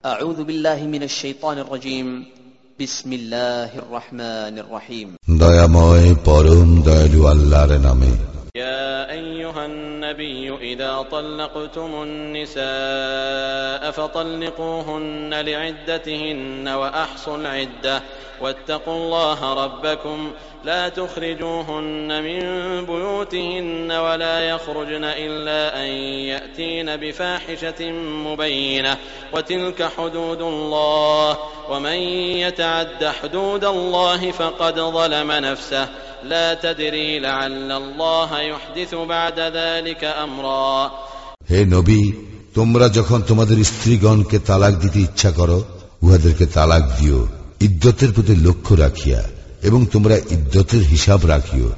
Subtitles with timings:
[0.00, 2.24] أعوذ بالله من الشيطان الرجيم.
[2.80, 5.08] بسم الله الرحمن الرحيم.
[5.28, 17.36] دايا موي بروم دايلو الله رنامي يا أيها النبي إذا طلقتم النساء فطلقوهن لعدتهن وأحصوا
[17.36, 18.02] العدة
[18.40, 20.32] واتقوا الله ربكم
[20.64, 22.40] لا تخرجوهن من
[22.86, 25.88] بيوتهن ولا يخرجن إلا أن
[26.26, 28.96] يأتين بفاحشة مبينة
[29.32, 31.38] وتلك حدود الله
[31.68, 31.98] ومن
[32.42, 35.88] يتعد حدود الله فقد ظلم نفسه
[36.25, 40.91] لا تدري لعل الله يحدث بعد ذلك أمرا
[41.49, 42.01] হে নবী
[42.55, 45.57] তোমরা যখন তোমাদের স্ত্রীগণকে তালাক দিতে ইচ্ছা করো
[46.01, 47.19] উহাদেরকে তালাক দিও
[47.61, 49.21] ইদ্যতের প্রতি লক্ষ্য রাখিয়া
[49.63, 51.69] এবং তোমরা ইদ্যতের হিসাব রাখিও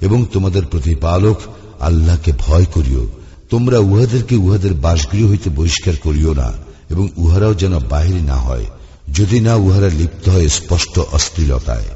[0.00, 1.38] এবং তোমাদের প্রতিপালক
[1.80, 3.04] আল্লাহকে ভয় করিও
[3.50, 6.48] তোমরা উহাদেরকে উহাদের বাসগৃহ হইতে বহিষ্কার করিও না
[6.90, 8.66] এবং উহারাও যেন বাহির না হয়
[9.10, 11.88] যদি না উহারা লিপ্ত হয় স্পষ্ট অশ্লীলতায়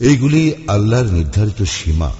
[0.00, 2.10] এইগুলি আল্লাহর নির্ধারিত সীমা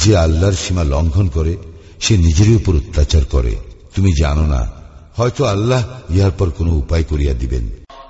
[0.00, 1.52] যে আল্লাহর সীমা লঙ্ঘন করে
[2.00, 3.52] সে নিজেরই উপর অত্যাচার করে
[3.94, 4.62] তুমি জানো না
[5.16, 7.66] হয়তো আল্লাহ ইহার পর কোনো উপায় করিয়া দিবেন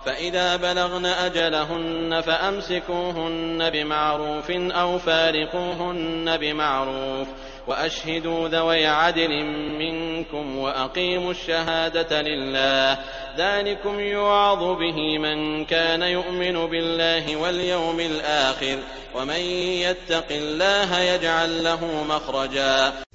[0.06, 7.28] فإذا بلغن أجلهن فأمسكوهن بمعروف أو فارقوهن بمعروف
[7.68, 9.44] وأشهدوا ذوي عدل
[9.78, 12.98] منكم وأقيموا الشهادة لله
[13.38, 18.78] ذلكم يوعظ به من كان يؤمن بالله واليوم الآخر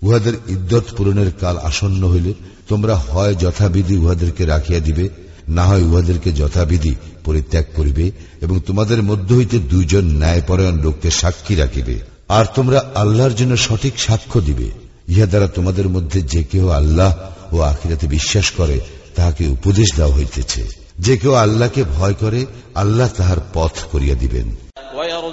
[0.02, 2.34] উহাদের ইদ্যত পূরণের কাল আসন্ন হইলে
[2.68, 5.08] তোমরা হয় যথাবিধি উহাদেরকে রাখিয়া দিবে,
[5.48, 6.94] না হয় উহাদেরকে যথাবিধি
[7.24, 13.56] পরিত্যাগ করিবে এবং তোমাদের মধ্য হইতে দুইজন ন্যায়পরায়ণ লোককে সাক্ষী রাখিবে। আর তোমরা আল্লাহর জন্য
[13.56, 14.70] সঠিক সাক্ষ্য দিবে।
[15.08, 17.14] ইহা দ্বারা তোমাদের মধ্যে যে কেউ আল্লাহ
[17.54, 18.80] ও আখিরাতে বিশ্বাস করে,
[19.16, 20.64] তাহাকে উপদেশ দেওয়া হইতেছে।
[20.98, 24.65] যে কেউ আল্লাহকে ভয় করে, আল্লাহ তাহার পথ করিয়া দিবেন।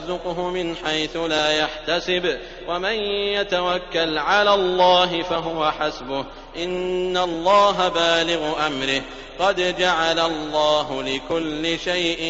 [0.03, 2.25] ويرزقه من حيث لا يحتسب
[2.69, 2.97] ومن
[3.39, 6.25] يتوكل على الله فهو حسبه
[6.57, 9.03] إن الله بالغ أمره
[9.39, 12.23] قد جعل الله لكل شيء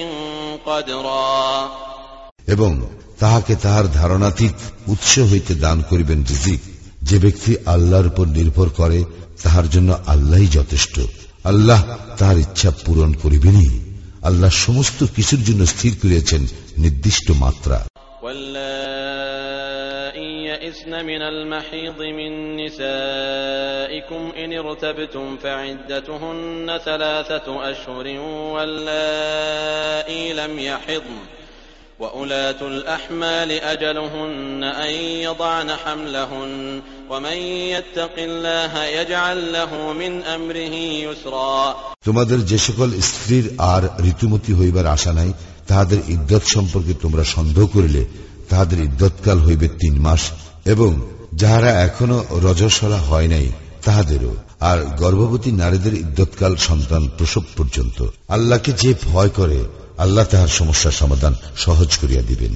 [0.67, 1.69] قدرا
[2.49, 2.73] এবং
[3.19, 4.57] তাহাকে তাহার ধারণাতীত
[4.89, 6.61] উৎস হইতে দান করিবেন রিজিক
[7.03, 8.99] যে ব্যক্তি আল্লাহর উপর নির্ভর করে
[9.43, 10.97] তাহার জন্য আল্লাহই যথেষ্ট
[11.45, 11.81] আল্লাহ
[12.19, 13.71] তাহার ইচ্ছা পূরণ করিবেনই
[14.23, 16.43] আল্লাহ সমস্ত কিছুর জন্য স্থির করিয়াছেন
[16.79, 17.87] নির্দিষ্ট মাত্রা
[18.23, 28.07] واللائي يئسن من المحيض من نسائكم إن ارتبتم فعدتهن ثلاثة أشهر
[28.55, 31.19] واللائي لم يحضن
[32.03, 37.39] وأولاة الأحمال أجلهن أن يضعن حملهن ومن
[37.75, 41.75] يتق الله يجعل له من أمره يسرا
[42.07, 45.31] তোমাদের যে সকল স্ত্রীর আর ঋতুমতি হইবার আশা নাই
[45.67, 48.03] তাহাদের ইদ্যত সম্পর্কে তোমরা সন্দেহ করিলে
[48.49, 50.23] তাহাদের ইদ্যৎকাল হইবে তিন মাস
[50.67, 50.91] এবং
[51.35, 52.17] যাহারা এখনো
[52.47, 53.47] রজস্বলা হয় নাই
[53.86, 59.66] তাহাদেরও আর গর্ভবতী নারীদের ইদ্যৎকাল সন্তান প্রসব পর্যন্ত। আল্লাহকে যে ভয় করে
[59.98, 62.54] আল্লাহ তাহার সমস্যার সমাধান সহজ করিয়া দিবেন।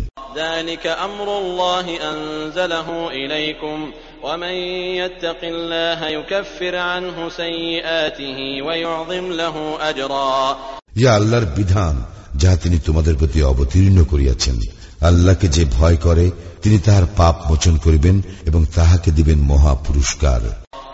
[10.96, 12.04] ইয়া আল্লাহর বিধান
[12.37, 14.57] যাহা তিনি তোমাদের প্রতি অবতীর্ণ করিয়াছেন
[15.01, 16.25] আল্লাহকে যে ভয় করে
[16.63, 18.17] তিনি তাহার পাপ মোচন করিবেন
[18.47, 20.43] এবং তাহাকে দিবেন মহা পুরস্কার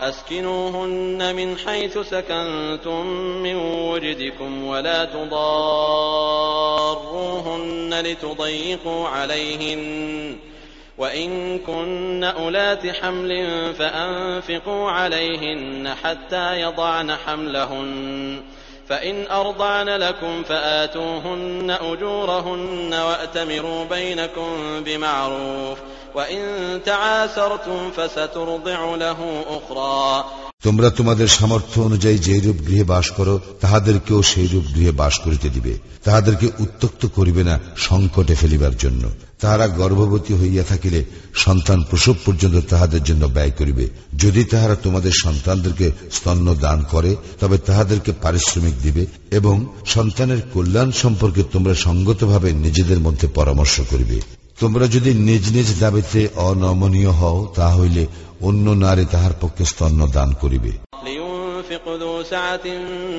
[0.01, 3.03] أسكنوهن من حيث سكنتم
[3.45, 3.55] من
[3.89, 4.99] وجدكم ولا
[6.99, 9.81] تضاروهن لتضيقوا عليهن
[10.97, 13.31] وإن كن أولات حمل
[13.73, 17.89] فأنفقوا عليهن حتى يضعن حملهن
[18.88, 25.78] فإن أرضعن لكم فآتوهن أجورهن وأتمروا بينكم بمعروف
[26.14, 30.24] وإن تعاسرتم فسترضع له أخرى.
[30.64, 35.48] তোমরা তোমাদের সামর্থ্য অনুযায়ী যে রূপ গৃহে বাস করো, তাহাদেরকেও সেই রূপ গৃহে বাস করিতে
[35.48, 42.60] দিবে। তাহাদেরকে উত্তক্ত করিবে না সংকটে ফেলিবার জন্য। তাহারা গর্ভবতী হইয়া থাকিলে সন্তান প্রসব পর্যন্ত
[42.68, 43.88] তাহাদের জন্য ব্যয় করিবে।
[44.18, 51.42] যদি তাহারা তোমাদের সন্তানদেরকে স্তন্য দান করে, তবে তাহাদেরকে পারিশ্রমিক দিবে এবং সন্তানের কল্যাণ সম্পর্কে
[51.52, 58.03] তোমরা সঙ্গতভাবে নিজেদের মধ্যে পরামর্শ করিবে। তোমরা যদি নিজ নিজ দাবিতে অনমনীয় হও তা হইলে
[58.47, 60.71] অন্য নারী তাহার পক্ষে স্তন্য দান করিবে
[61.03, 62.65] لينفق ذو سعة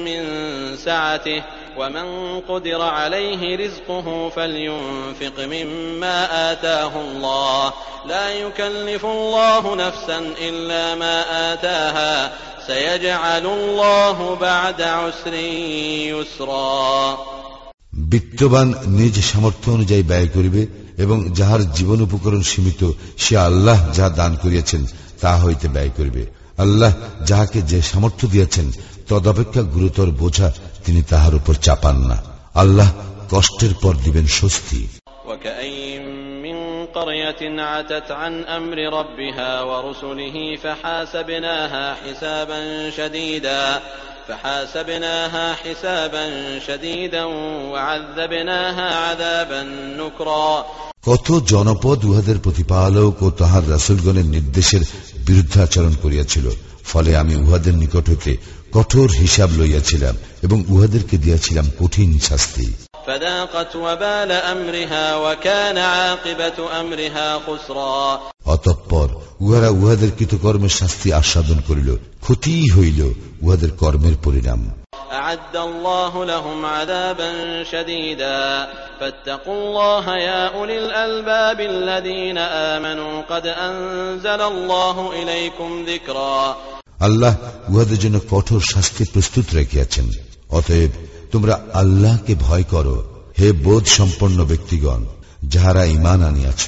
[0.07, 0.21] من
[0.77, 1.41] سعته
[1.79, 2.07] ومن
[2.41, 4.07] قدر عليه رزقه
[4.37, 6.17] فلينفق مما
[6.53, 7.73] آتاه الله
[8.07, 11.17] لا يكلف الله نفسا إلا ما
[11.53, 12.33] آتاها
[12.67, 15.35] سيجعل الله بعد عسر
[16.15, 17.19] يسرا
[18.15, 18.69] বিত্তবান
[18.99, 20.63] নিজ সামর্থ্য অনুযায়ী ব্যয় করিবে
[20.99, 22.83] এবং যাহার জীবন উপকরণ সীমিত
[23.19, 24.83] সে আল্লাহ যাহা দান করিয়াছেন
[25.21, 26.23] তা হইতে ব্যয় করিবে
[26.59, 26.93] আল্লাহ
[27.27, 28.67] যাহাকে যে সামর্থ্য দিয়েছেন
[29.09, 30.49] তদপেক্ষা গুরুতর বোঝা
[30.85, 32.19] তিনি তাহার উপর চাপান না
[32.55, 32.89] আল্লাহ
[33.31, 34.81] কষ্টের পর দিবেন স্বস্তি
[35.31, 36.05] وكأين
[36.43, 36.57] من
[36.89, 43.63] قرية عتت عن أمر ربها ورسله فحاسبناها حسابا شديدا
[44.29, 46.25] فحاسبناها حسابا
[46.61, 47.25] شديدا
[47.73, 49.63] وعذبناها عذابا
[49.99, 50.65] نكرا
[51.07, 54.83] কত জনপদ উহাদের প্রতিপালক ও তাহার রাসুলগণের নির্দেশের
[55.27, 56.47] বিরুদ্ধাচরণ করিয়াছিল
[56.85, 58.33] ফলে আমি উহাদের নিকট হইতে
[58.73, 62.69] কঠোর হিসাব লইয়াছিলাম এবং উহাদেরকে দিয়াছিলাম কঠিন শাস্তি
[63.07, 68.05] فذاقت وبال أمرها وكان عاقبة أمرها خسرا
[68.47, 69.09] অতঃপর
[69.41, 71.91] উহারা উহাদের কৃতকর্মের শাস্তি আস্বাদন করিল
[72.25, 73.01] ক্ষতিই হইল
[73.45, 74.61] উহাদের কর্মের পরিণাম
[75.13, 77.31] أعد الله لهم عذابا
[77.65, 78.41] شديدا
[79.01, 82.39] فاتقوا الله يا أولي الألباب الذين
[82.73, 86.41] آمنوا قد أنزل الله إليكم ذكرا
[87.01, 87.35] আল্লাহ
[87.69, 90.07] উহাদের জন্য কঠোর শাস্তি প্রস্তুত রেখিয়াছেন
[90.51, 90.93] অতএব
[91.33, 92.97] তোমরা আল্লাহকে ভয় করো
[93.39, 95.01] হে বোধ সম্পন্ন ব্যক্তিগণ
[95.53, 96.63] যাহারা ইমান আনিয়াছ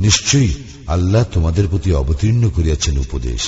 [0.00, 0.52] নিশ্চয়ই
[0.94, 3.42] আল্লাহ তোমাদের প্রতি অবতীর্ণ করিয়াছেন উপদেশ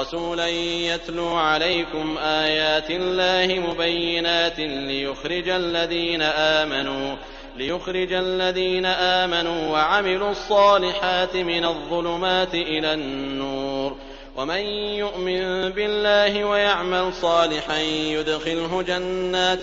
[0.00, 0.48] رسولا
[0.92, 7.16] يتلو عليكم آيات الله مبينات ليخرج الذين آمنوا
[7.56, 13.96] ليخرج الذين آمنوا وعملوا الصالحات من الظلمات إلى النور
[14.36, 14.60] ومن
[15.02, 17.78] يؤمن بالله ويعمل صالحا
[18.16, 19.62] يدخله جنات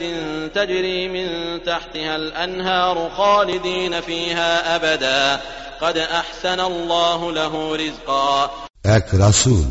[0.56, 5.42] تجري من تحتها الأنهار خالدين فيها أبدا
[8.85, 9.65] এক রাসুল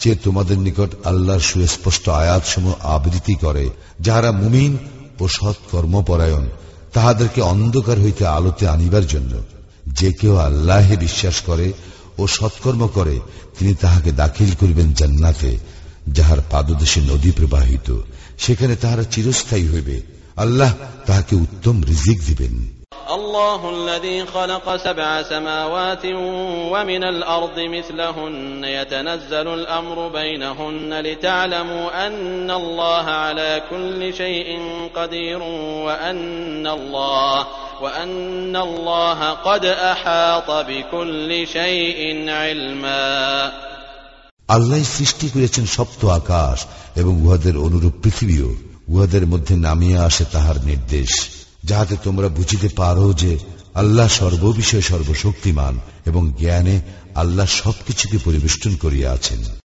[0.00, 3.70] যে তোমাদের নিকট আল্লাহর সুস্পষ্ট আয়াত আয়াতসমূহ আবৃত্তি করে,
[4.00, 4.78] যাহারা মুমিন
[5.20, 6.46] ও সৎ কর্মপরায়ণ,
[6.92, 9.42] তাহাদেরকে অন্ধকার হইতে আলোতে আনিবার জন্য,
[9.86, 11.72] যে কেউ আল্লাহে বিশ্বাস করে
[12.18, 13.20] ও সৎকর্ম করে,
[13.58, 15.58] তিনি তাহাকে দাখিল করিবেন জান্নাতে,
[16.08, 18.00] যাহার পাদদেশে নদী প্রবাহিত,
[18.38, 20.02] সেখানে তাহারা চিরস্থায়ী হইবে,
[20.36, 20.74] আল্লাহ
[21.06, 26.05] তাহাকে উত্তম রিজিক দিবেন। الله الذي خلق سبع سماوات
[26.71, 34.49] ومن الأرض مثلهن يتنزل الأمر بينهن لتعلموا أن الله على كل شيء
[34.95, 35.41] قدير
[35.85, 37.47] وأن الله
[37.81, 43.51] وأن الله قد أحاط بكل شيء علما
[44.49, 46.57] আল্লাহ সৃষ্টি করেছেন সপ্ত আকাশ
[46.95, 48.49] এবং উহাদের অনুরূপ পৃথিবীও
[48.89, 51.11] উহাদের মধ্যে নামিয়ে আসে তাহার নির্দেশ
[51.64, 53.32] যাহাতে তোমরা বুঝিতে পারো যে
[53.74, 55.74] আল্লাহ সর্ববিষয়ে সর্বশক্তিমান
[56.06, 56.76] এবং জ্ঞানে
[57.14, 59.40] আল্লাহ সবকিছুকে পরিবেষ্টন করিয়া আছেন